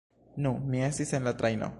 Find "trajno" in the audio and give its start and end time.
1.43-1.69